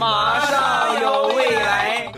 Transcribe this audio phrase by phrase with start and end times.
[0.00, 2.10] 马上有未来。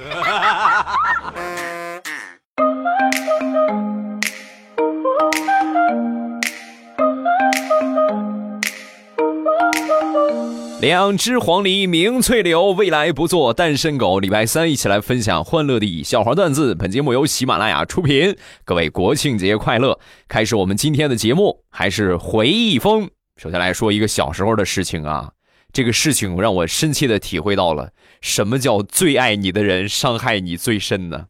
[10.81, 14.21] 两只黄鹂鸣翠柳，未来不做单身狗。
[14.21, 16.77] 礼拜三一起来分享欢乐的笑话段子。
[16.77, 18.37] 本节目由喜马拉雅出品。
[18.65, 19.99] 各位国庆节快乐！
[20.29, 23.11] 开始我们今天的节目，还是回忆风。
[23.37, 25.33] 首先来说一个小时候的事情啊，
[25.73, 31.27] 这个事情让我深切的体会到了什么叫最爱你的人伤害你最深呢？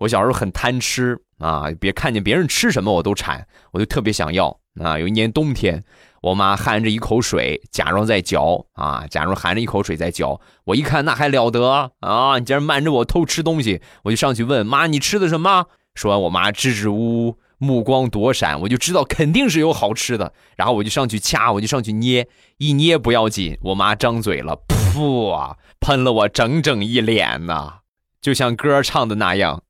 [0.00, 4.98] 我小时候很贪吃啊，别看见别人吃什么我都馋，我就特别想要啊。
[4.98, 5.82] 有一年冬天。
[6.20, 10.40] 我妈含着一口水，假装在嚼啊，假装含着一口水在嚼。
[10.64, 12.38] 我一看，那还了得啊！
[12.40, 20.32] 你竟然瞒着我偷吃东西，我就上去问妈：“你吃的什么？”说完，我妈支支吾吾，目光躲闪，我就知道肯定是有好吃的。
[20.56, 27.80] 然后我就上去掐，我就上去捏，一捏不要紧，我妈张嘴了，噗啊，喷了我整整一脸呐！
[28.20, 29.62] 就像歌唱的那样，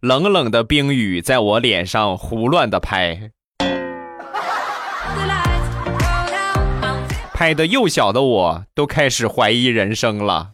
[0.00, 3.30] 冷冷的冰雨在我脸上胡乱的拍。
[7.34, 10.52] 拍的幼小的我都开始怀疑人生了。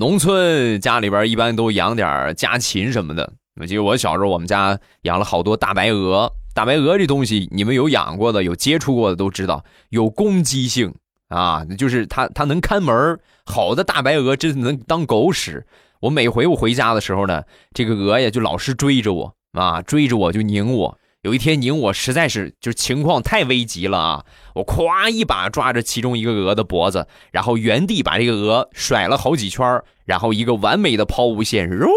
[0.00, 3.34] 农村家里边一般都养点家禽什么的。
[3.60, 6.32] 我记得我小时候，我们家养了好多大白鹅。
[6.54, 10.94] 大白鹅这东西，你们有养过的、有接触过的都知道，有攻击性
[11.28, 15.66] 啊，就是它它能看门好的大白鹅真的能当狗使。
[16.00, 17.42] 我每回我回家的时候呢，
[17.74, 19.34] 这个鹅呀就老是追着我。
[19.52, 20.98] 啊，追着我就拧我。
[21.22, 24.24] 有一天您我，实在是就是情况太危急了啊！
[24.54, 31.90] 我咵一把抓着其中一个鹅的脖子，然后原地把这个鹅甩了好几圈，然后一个完美的抛物线，肉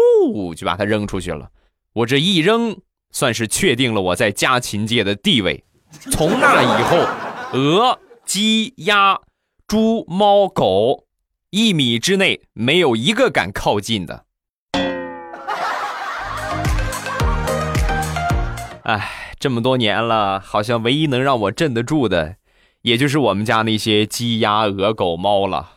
[0.54, 1.48] 就把它扔出去了。
[1.94, 2.76] 我这一扔，
[3.12, 5.64] 算是确定了我在家禽界的地位。
[6.10, 9.18] 从那以后，鹅、鸡、鸭、
[9.66, 11.06] 猪、猫、狗，
[11.48, 14.23] 一米之内没有一个敢靠近的。
[18.84, 22.36] 哎，这么多年了，好像唯一能让我镇得住的，
[22.82, 25.70] 也就是我们家那些鸡、鸭、鹅、狗、猫了。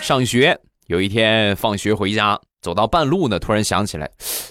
[0.00, 4.08] 上学有一天放学回家，走到半路呢，突然想起来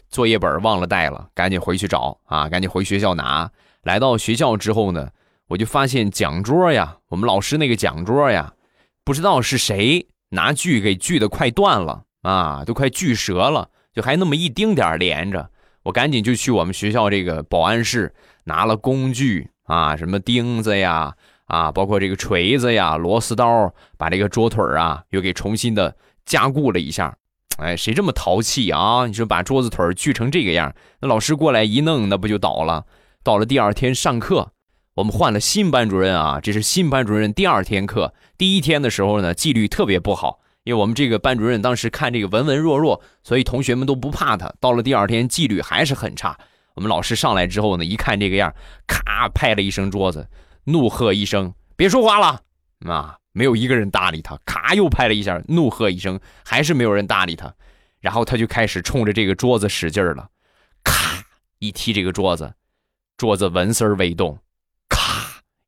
[0.09, 3.49] 作业本忘了带了，赶紧回去找啊，赶紧回学校拿。
[3.83, 5.07] 来到学校之后呢，
[5.47, 8.51] 我就发现讲桌呀，我们老师那个讲桌呀，
[9.05, 10.05] 不知道是谁。
[10.29, 15.49] 拿锯给锯的快断了啊，都快锯折了，就还那么一丁点连着。
[15.83, 18.13] 我赶紧就去我们学校这个保安室
[18.45, 21.13] 拿了工具啊，什么钉子呀，
[21.45, 27.15] 啊，包括这个锤子呀、螺丝刀，把这个桌腿啊又给重新的加固了一下。
[27.57, 29.05] 哎，谁这么淘气啊？
[29.05, 32.85] 你说把桌子腿锯成这个样，那老师过来一弄，那不就倒了？
[33.23, 34.51] 到了第二天上课。
[34.95, 38.13] 我们换了新班主任啊，这是新班主任第二天课。
[38.37, 44.53] 第一天的时候呢，纪律特别不好，因为我们这个班主任当时看这个文文弱弱，所以同学们都不怕他。
[44.61, 46.39] 到了第二天，纪律还是很差。
[46.75, 48.53] 我们老师上来之后呢，一看这个样，
[48.87, 50.29] 咔拍了一声桌子，
[50.63, 52.39] 怒喝一声：“别说话了！”
[52.89, 54.39] 啊，没有一个人搭理他。
[54.45, 57.53] 咔又拍了一下，怒喝一声，还是没有人搭理他。
[57.99, 60.29] 然后他就开始冲着这个桌子使劲了，
[60.85, 61.21] 咔
[61.59, 62.53] 一踢这个桌子，
[63.17, 64.39] 桌子纹丝未动。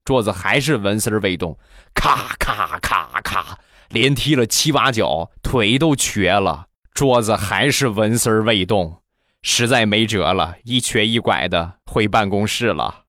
[0.07, 1.59] 桌子还是纹丝未动，
[1.93, 3.57] 咔咔咔咔，
[3.89, 6.67] 连踢了七八脚，腿都瘸了。
[6.93, 9.01] 桌子还是纹丝未动，
[9.41, 13.03] 实在没辙了，一瘸一拐的回办公室了。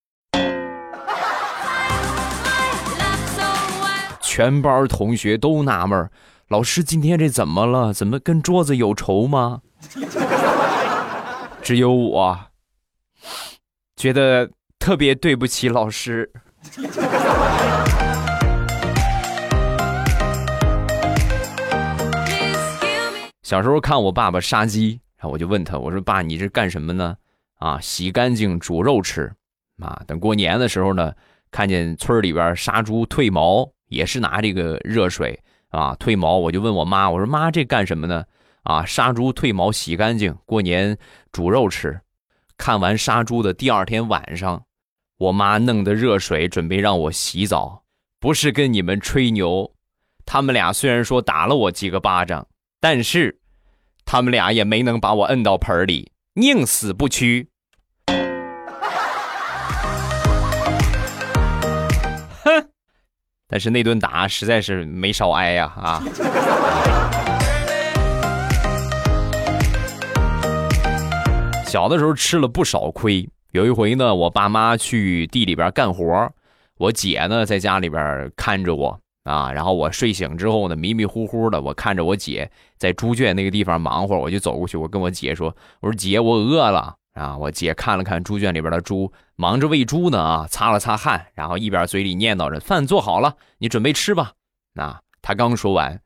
[4.20, 6.10] 全班同学都纳闷
[6.48, 7.92] 老师今天这怎么了？
[7.92, 9.60] 怎么跟桌子有仇吗？
[11.62, 12.40] 只有我
[13.94, 14.50] 觉得
[14.80, 16.32] 特别对不起老师。
[23.42, 27.16] 小时候看我爸爸杀鸡，然后我就问他：“我说爸，你这干什么呢？”
[27.58, 29.32] 啊，洗干净煮肉吃。
[29.80, 31.12] 啊，等过年的时候呢，
[31.50, 35.40] 看见村里边杀猪褪毛，也是拿这个热水
[35.70, 36.36] 啊褪毛。
[36.36, 38.22] 我就问我妈：“我说妈，这干什么呢？”
[38.64, 40.98] 啊，杀猪褪毛洗干净，过年
[41.32, 41.98] 煮肉吃。
[42.58, 44.62] 看完杀猪的第二天晚上。
[45.18, 47.82] 我妈弄的热水准备让我洗澡，
[48.20, 49.74] 不是跟你们吹牛。
[50.24, 52.46] 他们俩虽然说打了我几个巴掌，
[52.80, 53.36] 但是
[54.04, 57.48] 他们俩也没能把我摁到盆里，宁死不屈。
[62.44, 62.68] 哼！
[63.48, 66.00] 但是那顿打实在是没少挨呀啊！
[71.66, 73.28] 小的时候吃了不少亏。
[73.52, 76.30] 有一回呢，我爸妈去地里边干活，
[76.76, 79.50] 我姐呢在家里边看着我啊。
[79.50, 94.32] 然后我睡醒之后呢，迷迷糊糊的，我看着我姐在猪圈那个地方忙活，我就走过去，我跟我姐说：“我说姐，我饿了。”啊，我姐看了看猪圈里边的猪，忙着喂猪呢啊，擦了擦汗，然后一边嘴里念叨着：“饭做好了，你准备吃吧。”
[94.74, 95.98] 那她刚说完，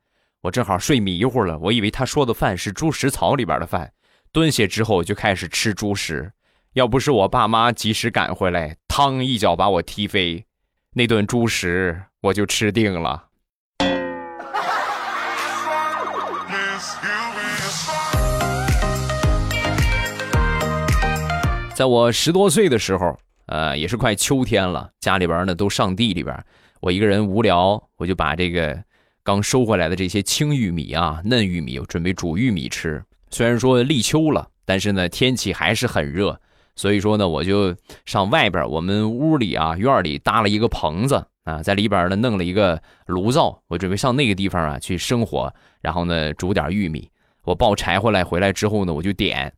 [0.43, 3.93] 我正好睡迷糊了，我以为她说的饭是猪食槽里边的饭，
[4.33, 6.33] 蹲下之后就开始吃猪食。
[6.75, 10.47] 要不是我爸妈及时赶回来，汤一脚把我踢飞，
[10.95, 13.25] 那顿猪食我就吃定了。
[21.75, 26.35] 在我十多岁的时候，呃，也是快秋天了，家里边呢都上地里边，
[26.81, 28.83] 我一个人无聊，我就把这个
[29.23, 33.05] 刚收回来的这些青玉米啊、嫩玉米，我准备煮玉米吃。
[33.29, 36.41] 虽然说立秋了，但是呢天气还是很热，
[36.75, 37.75] 所以说呢我就
[38.05, 47.09] 上外边，我们屋里啊院里搭了一个棚子啊，在里边呢弄了一个炉灶，我准备上那个地方啊去生火，然后呢煮点玉米。
[47.45, 49.53] 我抱柴火来回来之后呢，我就点。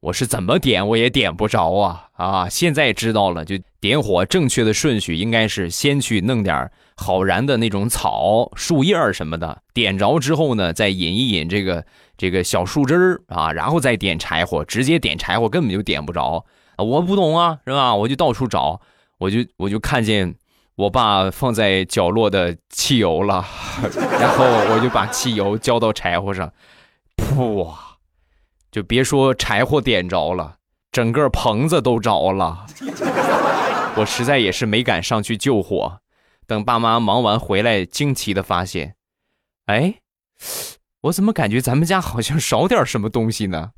[0.00, 2.48] 我是怎么点我也点不着啊啊！
[2.48, 11.86] 现在知道了，就点火正确的顺序应该是先去弄点好燃的那种草、树叶什么的，点着之后呢，再引一引这个
[12.22, 14.64] 这个小树枝儿啊，然后再点柴火。
[14.64, 16.46] 直接点柴火根本就点不着
[16.78, 17.92] 我不懂啊，是吧？
[17.96, 18.80] 我就到处找，
[19.18, 20.32] 我就我就看见
[20.76, 23.44] 我爸放在角落的汽油了，
[24.20, 26.52] 然后我就把汽油浇到柴火上，
[27.16, 27.74] 噗！
[28.70, 30.58] 就别说柴火点着了，
[30.92, 32.66] 整个棚子都着了。
[33.98, 35.98] 我实在也是没敢上去救火。
[36.46, 38.94] 等爸妈忙完回来，惊奇的发现，
[39.66, 39.94] 哎，
[41.02, 43.72] 我怎么感觉咱们家好像少点什么东西呢？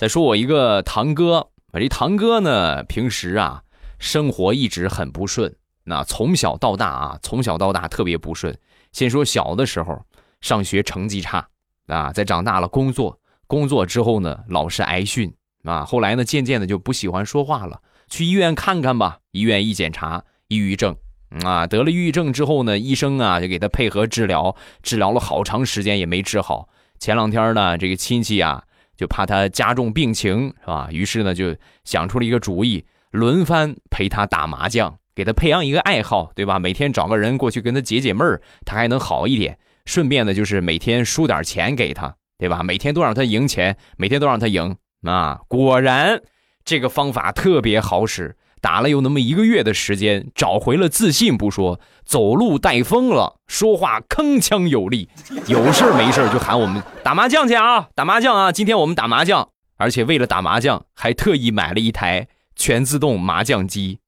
[0.00, 3.62] 再说我一个堂哥，我这堂哥呢，平时啊，
[3.98, 5.54] 生活一直很不顺。
[5.84, 8.58] 那从小到大啊，从小到大特别不顺。
[8.92, 10.02] 先说小的时候，
[10.40, 11.46] 上学成绩差
[11.88, 15.30] 啊，在长大了工作，工作之后呢，老是挨训
[15.64, 15.84] 啊。
[15.84, 17.78] 后来呢，渐渐的就不喜欢说话了。
[18.12, 19.20] 去医院看看吧。
[19.30, 20.94] 医院一检查，抑郁症
[21.42, 26.68] 啊，得了抑郁症之后呢，医生啊就给他配合治疗，治疗了好长时间也没治好。
[26.98, 28.62] 前两天呢，这个亲戚啊
[28.98, 30.88] 就怕他加重病情，是吧？
[30.92, 34.98] 于是呢就想出了一个主意，轮番陪他打麻将。
[35.14, 36.58] 给他培养一个爱好，对吧？
[36.58, 39.58] 每天找个人过去跟他解解闷儿，他还能好一点。
[39.86, 42.62] 顺便呢，就是每天输点钱给他，对吧？
[42.62, 45.40] 每天都让他赢钱，每天都让他赢啊！
[45.48, 46.22] 果然，
[46.64, 48.36] 这个方法特别好使。
[48.60, 55.08] 打了有那么一个月的时间，找回了自信不说，走路带风了，说话铿锵有力。
[55.48, 58.52] 有事没事就喊我们打麻将去啊，打麻将啊！
[58.52, 59.48] 今天我们打麻将，
[59.78, 63.98] 而且为了打麻将，还特意买了一台全自动麻将机。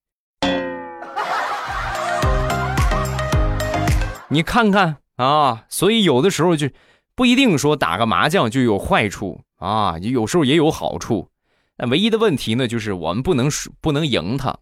[4.29, 6.69] 你看看啊，所以有的时候就
[7.17, 11.29] 不一定说打个麻将就有坏处啊，有时候也有好处。
[11.77, 13.51] 那唯一的问题呢，就是我们不能
[13.81, 14.59] 不能赢他，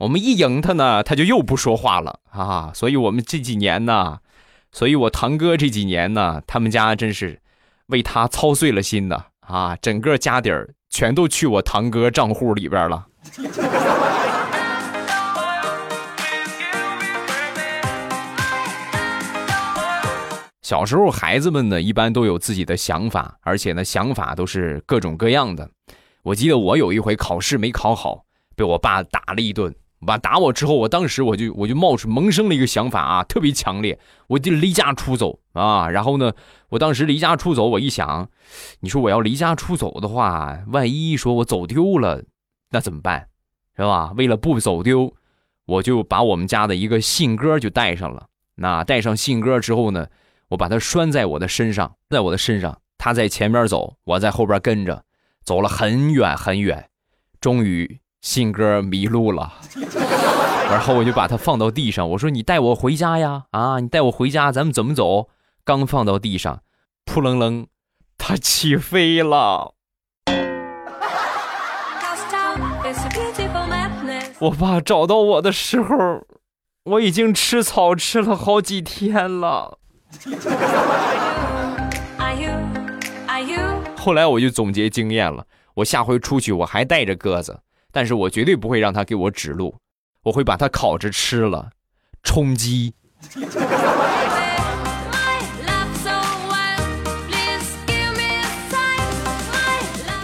[0.00, 2.70] 我们一赢他呢，他就又不说话了啊。
[2.74, 4.18] 所以我们这几年呢，
[4.70, 7.40] 所以我堂哥这几年呢，他们家真是
[7.86, 13.06] 为他操碎了心的啊，整个家底儿全都去我堂哥账户里边了。
[20.60, 25.70] 小时候，孩子们呢一般都有自己的想法，而且呢想法都是各种各样的。
[26.22, 28.24] 我记得我有一回考试没考好，
[28.54, 29.74] 被我爸打了一顿。
[29.98, 33.98] 我爸打我之后，我当时我就我就冒出萌生了一个想法啊，特别强烈，
[34.28, 35.88] 我就离家出走啊。
[35.88, 36.32] 然后呢，
[36.70, 38.28] 我当时离家出走，我一想，
[38.80, 42.22] 你说我要离家出走的话，万一说我走丢了，
[42.70, 43.28] 那怎么办？
[43.76, 44.12] 是吧？
[44.16, 45.14] 为了不走丢，
[45.66, 48.26] 我就把我们家的一个信鸽就带上了。
[48.56, 50.06] 那带上信鸽之后呢？
[50.48, 55.02] 我把它拴在我的身上，在我的身上，它在前边走，我在后边跟着，
[55.44, 56.88] 走了很远很远，
[57.40, 59.52] 终于信鸽迷路了，
[60.70, 65.28] 然后我就把它放到地上，我说：“你带我回家呀，啊，你带我回家，咱们怎么走？”
[65.64, 66.62] 刚放到地上，
[67.04, 67.66] 扑棱棱，
[68.18, 69.74] 它起飞了。
[74.40, 76.26] 我爸找到我的时候，
[76.84, 79.78] 我已经吃草吃了好几天了。
[84.02, 87.60] 后来我就总结经验了，我下回出去我还带着鸽子，
[87.92, 89.76] 但是我绝对不会让它给我指路，
[90.24, 91.70] 我会把它烤着吃了，
[92.24, 92.94] 充饥。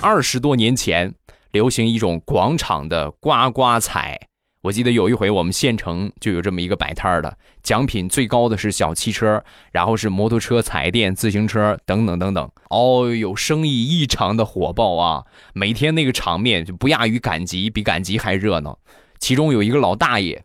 [0.03, 1.15] 二十多年前，
[1.53, 4.28] 流行一种广场的刮刮彩。
[4.69, 12.51] 我记得有一回，我们县城就有这么一个摆摊的，奖品最高的是小汽车，然后是摩托车、彩电、自行车等等等等。
[12.69, 15.25] 哦哟，生意异常的火爆啊！
[15.55, 18.79] 每天那个场面就不亚于赶集，比赶集还热闹。
[19.19, 20.45] 其中有一个老大爷，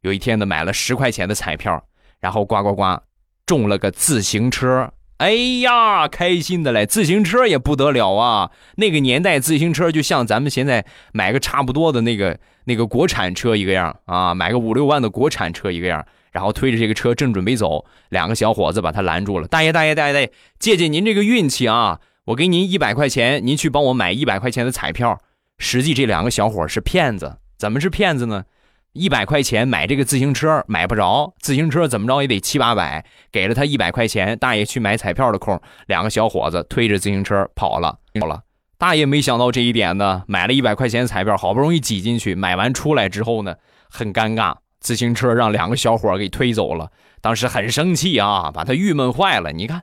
[0.00, 1.84] 有一天呢买了十块钱的彩票，
[2.18, 2.98] 然后呱呱呱，
[3.46, 4.92] 中了个自行车。
[5.18, 6.86] 哎呀，开心的嘞！
[6.86, 8.50] 自行车也不得了啊！
[8.76, 16.04] 那个年代自行车就像咱们现在买个差不多的那个那个国产车一个样啊，买个五六万的国产车一个样。
[16.32, 19.48] 然后推着这个车正准备走，两个小伙子把他拦住了。
[19.48, 21.98] 大爷，大爷，大爷，大爷，借借您这个运气啊！
[22.26, 25.18] 我给您一百块钱，您去帮我买一百块钱的彩票。
[25.58, 28.44] 实际这两个小伙是骗子，怎么是骗子呢？
[28.92, 33.04] 一百块钱买这个自行车买不着，自行车怎么着也得七八百。
[33.32, 37.98] 给了他一百块钱，大爷去买彩票的空，两个小伙子推着自行车跑了。
[38.20, 38.40] 跑了，
[38.80, 43.56] 大爷没想到这一点呢，买了一百块钱彩票，好不容易挤进去，买完出来之后呢，
[43.90, 46.90] 很尴尬，自行车让两个小伙给推走了。
[47.20, 49.52] 当时很生气啊，把他郁闷坏了。
[49.52, 49.82] 你看，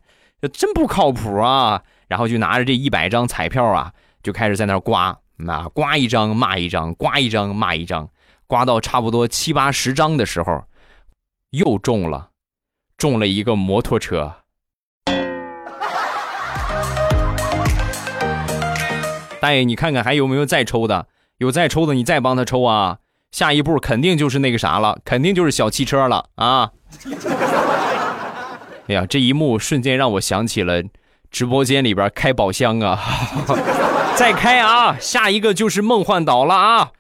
[0.52, 1.84] 真不靠谱啊！
[2.08, 8.10] 然后就拿着这一百张彩票啊，就开始在那刮，那刮一张骂一张，刮一张骂一张。
[8.48, 10.64] 刮到差不多七八十张的时候，
[11.52, 12.32] 又中了，
[12.98, 14.38] 中了一个摩托车。
[19.48, 21.08] 大爷，你看看还有没有再抽的？
[21.38, 22.98] 有再抽的，你再帮他抽啊！
[23.32, 26.72] 下一步肯定就是那个啥了，肯定就是小汽车了啊！
[28.90, 30.84] 哎呀，这一幕瞬间让我想起了
[31.32, 33.00] 直播间里边开宝箱啊！
[34.18, 34.98] 再开啊！
[35.00, 36.92] 下一个就是梦幻岛了啊！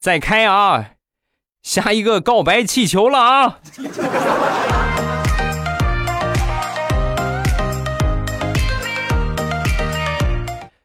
[0.00, 0.90] 再开啊！
[1.64, 3.58] 下一个告白气球了啊！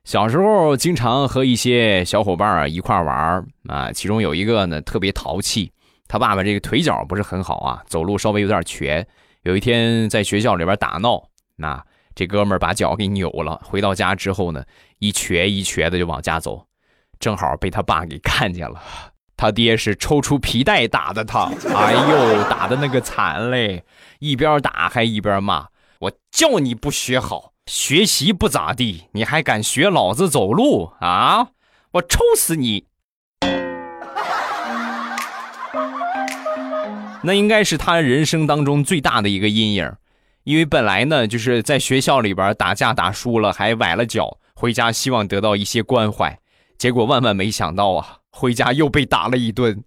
[0.09, 5.71] 小时候经常和一些小伙伴儿一块玩啊，其中有一个呢特别淘气，
[6.07, 9.07] 他爸爸这个腿脚不是很好啊，走路稍微有点瘸。
[9.43, 11.21] 有一天在学校里边打闹，
[11.57, 11.79] 那
[12.15, 14.63] 这哥们儿把脚给扭了，回到家之后呢，
[14.97, 16.65] 一瘸一瘸的就往家走。
[17.19, 18.81] 正好被他爸给看见了，
[19.37, 23.83] 他爹是抽出皮带打的他，哎呦，打的那个惨嘞！
[24.17, 25.67] 一边打还一边骂
[25.99, 31.49] ：“我叫你不学好，学习不咋地，你还敢学老子走路啊？
[31.91, 32.85] 我抽死你！”
[37.21, 39.91] 那应该是他人生当中最大的一个阴影，
[40.45, 46.39] 因为本来呢就是在学校里边打架打输了还崴了脚，回家希望得到一些关怀。
[46.77, 49.83] 结果万万没想到啊，回家又被打了一顿。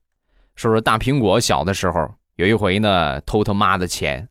[0.56, 4.28] 说说大苹果小的时候，有一回呢，偷他妈的钱，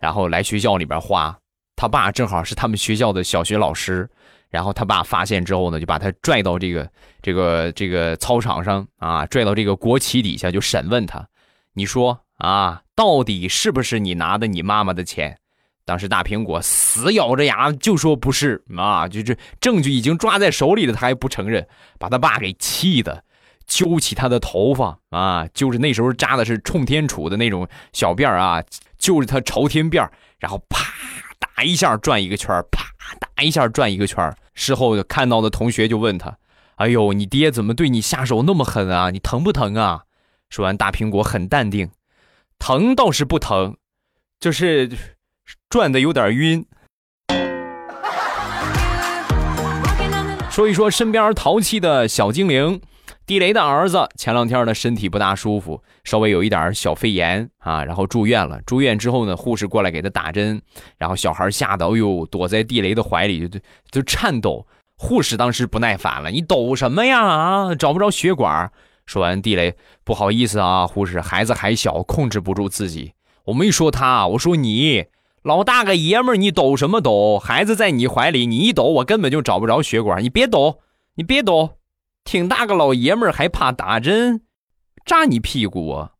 [0.00, 1.36] 然后来学校里边花。
[1.76, 4.08] 他爸正好是他们学校的小学老师，
[4.50, 6.90] 然后他爸发现之后呢，就把他拽到这个
[7.22, 11.26] 这个这个操场上啊，拽到这个国旗底下就审问他。
[11.72, 15.38] 你说啊，到底是不是你拿的你妈妈的钱？
[15.86, 21.66] 当时大苹果死咬着牙就说不是啊，就这证据已经抓在手里了，他还不承认，
[21.98, 23.24] 把他爸给气的，
[23.66, 28.62] 揪起他的头发啊，就是那时候扎的是冲天杵的那种小辫儿啊，
[29.00, 30.78] 揪着他朝天辫然后啪
[31.40, 32.84] 打一下转一个圈啪
[33.18, 36.38] 打一下转一个圈事后看到的同学就问他
[36.76, 39.10] ：“哎呦，你爹怎么对你下手那么狠啊？
[39.10, 40.04] 你疼不疼啊？”
[40.48, 41.90] 说完，大苹果很淡定
[42.60, 43.76] ：“疼倒是不疼，
[44.38, 44.88] 就是。”
[45.68, 46.64] 转的有点晕。
[50.50, 52.80] 说一说身边淘气的小精灵，
[53.30, 58.60] 地雷的儿子前两天呢身体不大舒服，稍微有一点小肺炎啊，然后住院了。
[58.62, 60.60] 住院之后呢，护士过来给他打针，
[60.98, 63.60] 然后小孩吓得，哎呦，躲在地雷的怀里就
[63.92, 64.66] 就颤抖。
[64.96, 67.24] 护士当时不耐烦了：“你抖什么呀？
[67.24, 68.72] 啊，找不着血管。”
[69.06, 73.12] 说完，地雷不好意思啊，护士，孩子还小，控制不住自己。
[73.44, 75.04] 我没说他，我说你。
[75.44, 77.38] 老大个爷们儿，你抖什么抖？
[77.38, 80.20] 孩子在你怀里，你一抖，我根本就找不着血管。
[80.20, 80.80] 你别抖，
[81.14, 81.76] 你别抖，
[82.24, 84.42] 挺大个老爷们儿还怕打针，
[85.04, 86.10] 扎你屁股啊！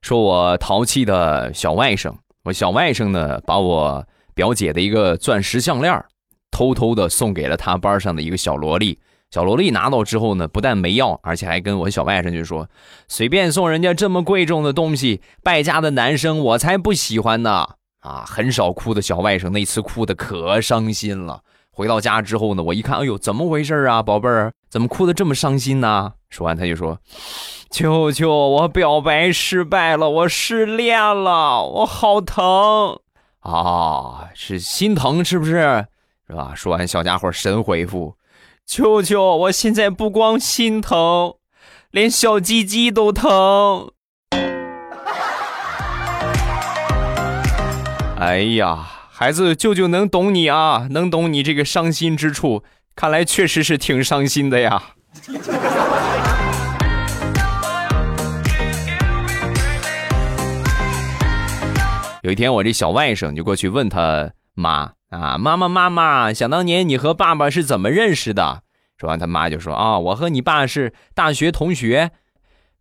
[0.00, 6.04] 说我淘气的小外甥，我小外甥呢，把我表姐的一个钻石项链
[6.50, 9.00] 偷偷的送给了他班上的一个小萝莉。
[9.32, 12.68] 小萝莉拿到之后呢，不但没要，而且还跟我小外甥就说
[13.08, 17.66] ：“随便送人家这么贵重的东西，败家的男生我才不喜欢呢！”
[18.04, 26.12] 啊，很少哭的小外甥那次哭的可伤心了，回到家之后呢，我一看，哎呦，怎么回事啊，宝贝儿，怎么哭的这么伤心呢？
[26.28, 26.98] 说完，他就说
[27.70, 32.98] ：“舅舅，我表白失败了，我失恋了，我好疼
[33.40, 35.86] 啊，是心疼是不是？
[36.28, 38.14] 是吧？”说完，小家伙神回复
[38.66, 41.34] ：“舅舅，我现在不光心疼，
[41.90, 43.92] 连小鸡鸡都疼。”
[48.18, 48.88] 哎呀！
[49.10, 52.64] 孩子，舅舅能懂你啊，能懂你这个伤心之处。
[52.96, 54.82] 看来确实是挺伤心的呀。
[62.22, 68.62] 有一天，我这小外甥就过去问他妈啊：“妈妈，妈妈，想当年你和爸爸是怎么认识的？”
[68.96, 72.10] 说完，他妈就说：“啊，我和你爸是大学同学。”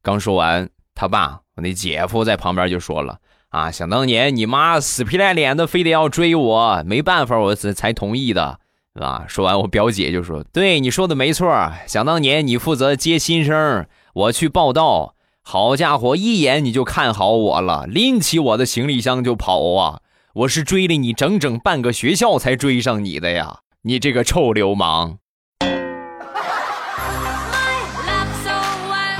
[0.01, 3.17] 刚说完，他爸我那姐夫在旁边就说了。
[3.49, 8.59] 啊，想当年你妈死皮赖脸的，非得要追我，没办法，我才才同意的，
[8.93, 9.25] 啊。
[9.27, 11.71] 说完，我表姐就说：“对，你说的没错。
[11.85, 19.99] 想当年你负责接新生，我去报道，好家伙，一眼你就看好我了，拎起我的行李箱就跑啊！
[20.33, 25.17] 我是追了你整整半个学校才追上你的呀，你这个臭流氓！”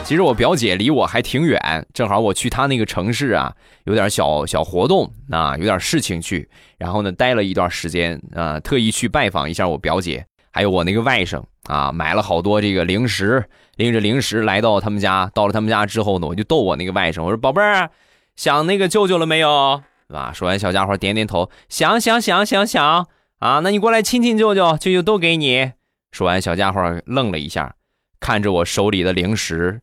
[0.06, 3.54] 其实我表姐离我还挺远，正好我去她那个城市啊，
[3.84, 17.90] 有点小小活动啊，有点事情去，然后呢待了一段时间啊，特意去拜访一下我表姐，还有我那个外甥啊，买了好多这个零食，拎着零食来到他们家，到了他们家之后呢，我就逗我那个外甥，我说宝贝儿，
[18.38, 19.82] 想那个舅舅了没有？
[20.12, 20.34] 是吧？
[20.34, 23.08] 说完，小家伙点点头，想想想想想
[23.40, 25.72] 啊，那你过来亲亲舅舅，舅舅都给你。
[26.12, 27.76] 说完，小家伙愣了一下，
[28.20, 29.80] 看着我手里的零食。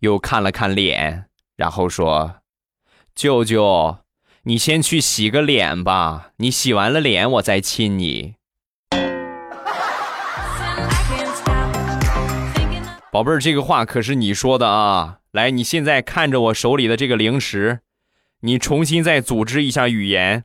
[0.00, 2.36] 又看了看脸，然后说
[3.14, 3.98] ：“舅舅，
[4.44, 6.30] 你先去洗个脸吧。
[6.38, 8.36] 你洗完了脸，我再亲你。”
[13.12, 15.18] 宝贝儿，这个话可是你说的啊！
[15.32, 17.80] 来，你现在看着我手里的这个零食，
[18.46, 20.44] 你重新再组织一下语言。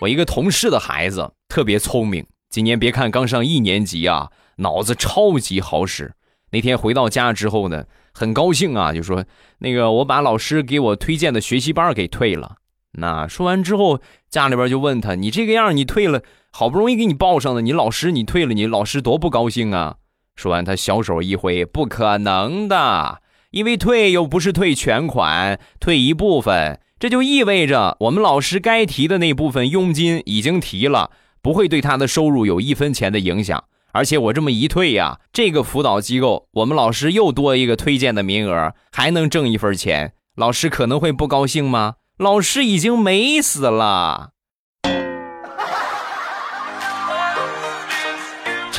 [0.00, 6.14] 我一个同事的孩子特别聪明，今年别看刚上一年级啊，脑子超级好使。
[6.50, 9.24] 那天回到家之后呢，很高兴啊，就说
[9.60, 12.56] 那个我把老师给我推荐的学习班给退了。
[12.94, 19.98] 那说完之后，家里边就问他：“你这个样，你退了，好不容易给你报上的，你老师你退了，你老师多不高兴啊！”
[20.36, 33.64] 说完，他小手一挥：“不可能的，因为退又不是退全款，退一部分。”这就意味着我们老师该提的那部分佣金已经提了，不会对他的收入有一分钱的影响。
[33.92, 40.12] 而且我这么一退呀，这个辅导机构我们老师又多一个推荐的名额，还能挣一份钱。
[40.36, 41.94] 老师可能会不高兴吗？
[42.18, 44.32] 老师已经美死了。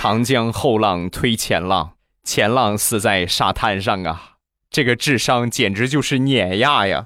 [0.03, 1.91] 长江后浪推前浪，
[2.23, 4.31] 前浪死在沙滩上啊！
[4.71, 7.05] 这个智商简直就是碾压呀！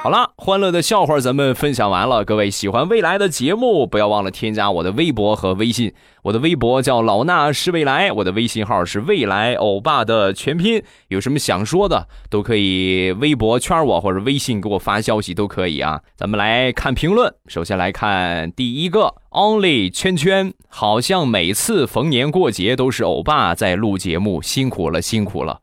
[0.00, 2.24] 好了，欢乐的笑话咱们分享完了。
[2.24, 5.92] 各位喜欢未来的节目，不要忘了添加我的微博和微信。
[6.22, 10.82] 我的微博叫老衲是未来，我的微信号是未来欧巴的全拼。
[11.08, 16.00] 有什么想说的，都可以微博圈我或者微信给我发消息都可以啊。
[16.16, 25.60] 咱们来看评论，首先来看第一个，Only 圈圈，好像每次逢年过节都是欧巴在录节目，辛苦了，辛苦了。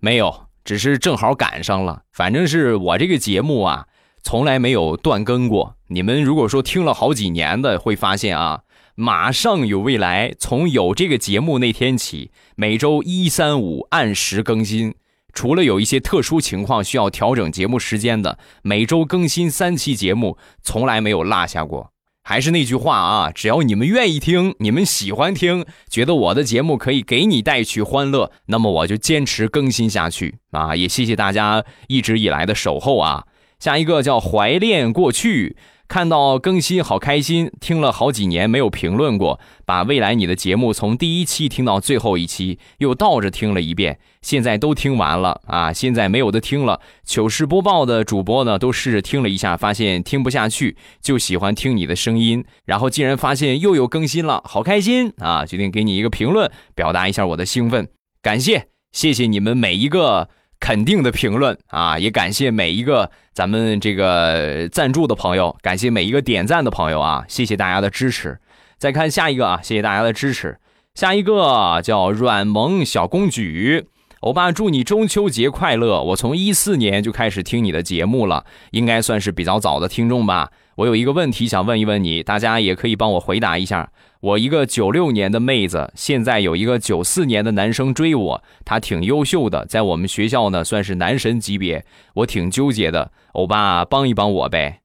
[0.00, 0.45] 没有。
[0.66, 3.86] 只是正好赶上了，反正是我这个节目啊，
[4.22, 5.76] 从来没有断更过。
[5.86, 8.62] 你们如果说听了好几年的，会发现啊，
[8.96, 14.96] 马上有未来，从有这个节目那天起，每周一、三、五按时更新。
[15.32, 21.92] 除了有一些特殊情况需要调整节目时间的，每周更新三期节目，从来没有落下过。
[22.28, 30.74] 还是那句话啊，只要你们愿意听，你们喜欢听，觉得我的节目可以给你带去欢乐，那么我就坚持更新下去啊！
[30.74, 33.26] 也谢谢大家一直以来的守候啊！
[33.60, 35.56] 下一个叫怀恋过去。
[35.88, 45.72] 看到更新好开心，听了好几年没有评论过，把未来你的节目从第一期听到最后一期，又倒着听了一遍，现在都听完了啊！
[45.72, 52.44] 现在没有的听了，糗事播报的主播呢，都试着听了一下，发现听不下去，就喜欢听你的声音。
[52.64, 55.46] 然后竟然发现又有更新了，好开心啊！
[55.46, 57.88] 决定给你一个评论，表达一下我的兴奋，
[58.20, 60.28] 感谢，谢谢你们每一个。
[60.58, 68.38] 肯定的评论啊，也感谢每一个咱们这个赞助的朋友，感谢每一个点赞的朋友啊，谢谢大家的支持。
[68.78, 70.58] 再看下一个啊，谢谢大家的支持。
[70.94, 73.86] 下一个叫软萌小公举。
[74.20, 76.02] 欧巴，祝你中秋节快乐！
[76.02, 80.50] 我从一四年就开始听你的节目了，应该算是比较早的听众吧。
[80.76, 83.90] 我有一个问题想问一问你，大家也可以帮我回答一下。
[84.26, 93.12] 我一个九六年的妹子，现在有一个九四年的男生追我，他挺优秀的，在我们学校呢算是男神级别，我挺纠结的。
[93.34, 94.80] 欧巴，帮一帮我呗。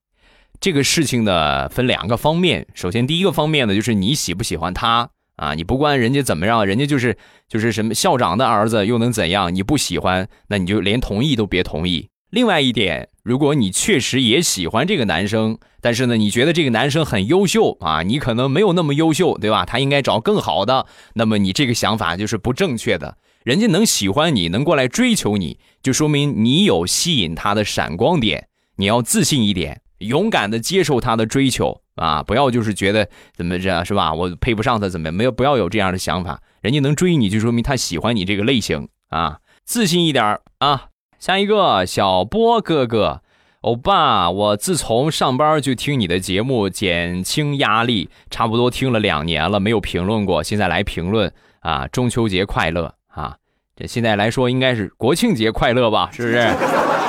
[0.60, 5.10] 这个事情呢分两个方面，首先第一个方面呢就是你喜不喜欢他。
[5.38, 7.18] 啊，你不管人家怎么样，人家就是
[7.50, 9.56] 就是什么校长的儿子又能怎样？
[9.56, 12.10] 你不喜欢，那你就连同意都别同意。
[12.30, 19.66] 另外一点，如果你确实也喜欢这个男生，但是呢，你觉得这个男生很优秀啊，你可能没有那么优秀，对吧？
[19.66, 23.18] 他应该找更好的，那么你这个想法就是不正确的。
[23.44, 28.48] 人家能喜欢你，能过来追求你，就说明你有吸引他的闪光点。
[28.78, 31.82] 你要自信一点，勇敢的接受他的追求。
[31.96, 34.14] 啊，不要就是觉得怎么着是吧？
[34.14, 35.12] 我配不上他怎么？
[35.12, 36.42] 没有，不要有这样的想法。
[36.62, 40.91] 人家能追你就说明他喜欢你这个类型啊，自信一点啊。
[41.22, 43.22] 下一个小波哥哥，
[43.62, 51.86] 欧巴，我自从上班就听你的节目，减轻压力，差不多听了两年了，没有评论过，现在来评论啊。
[51.90, 53.38] 中秋节快乐啊！
[53.76, 56.10] 这现在来说应该是国庆节快乐吧？
[56.12, 56.42] 是不是？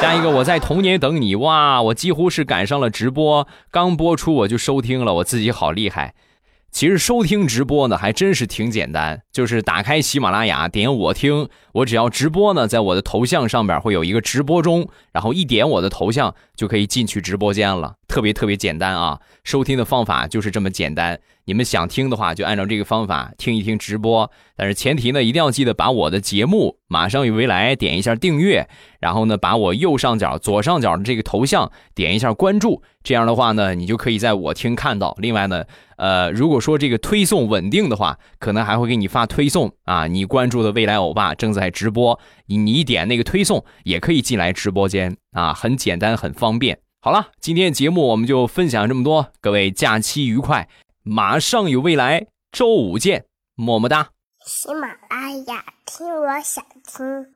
[0.02, 1.80] 下一个，我在童年等你哇！
[1.80, 6.12] 我几乎是赶上了直播，刚播出我就收听了，我自己好厉害。
[6.72, 19.18] 其实收听直播呢，还真是挺简单，就是打开喜马拉雅，点我听，我只要直播呢，在我的头像上边会有一个直播中，然后一点我的头像就可以进去直播间了，特别特别简单啊！
[19.42, 21.18] 收听的方法就是这么简单。
[21.46, 24.30] 你们想听的话，就按照这个方法听一听直播。
[24.54, 28.68] 但是前提呢，一定要记得把我的节目《马上与未来》点一下订阅，
[29.00, 32.82] 然后呢，把我右上角、左上角的这个头像点一下关注。
[33.02, 35.16] 这样的话呢，你就可以在我听看到。
[35.18, 35.64] 另外呢，
[35.96, 40.06] 呃，如果说这个推送稳定的话，可能还会给你发推送啊。
[40.06, 46.78] 你关注的未来欧巴正在直播，你一点那个推送也可以进来直播间啊，很简单，很方便。
[47.04, 50.68] 好了，今天节目我们就分享这么多，各位假期愉快。
[51.02, 53.24] 马上有未来，周五见，
[53.56, 54.10] 么么哒。
[54.46, 57.34] 喜马拉雅听，我想听。